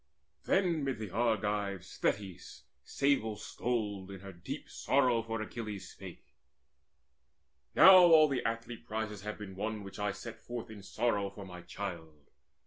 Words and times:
Then 0.45 0.83
mid 0.83 0.97
the 0.97 1.11
Argives 1.11 1.97
Thetis 1.99 2.63
sable 2.83 3.35
stoled 3.35 4.09
In 4.09 4.21
her 4.21 4.33
deep 4.33 4.67
sorrow 4.67 5.21
for 5.21 5.39
Achilles 5.41 5.89
spake; 5.91 6.25
"Now 7.75 7.97
all 7.97 8.27
the 8.27 8.43
athlete 8.43 8.87
prizes 8.87 9.21
have 9.21 9.37
been 9.37 9.55
won 9.55 9.83
Which 9.83 9.99
I 9.99 10.11
set 10.11 10.39
forth 10.39 10.71
in 10.71 10.81
sorrow 10.81 11.29
for 11.29 11.45
my 11.45 11.61
child. 11.61 12.31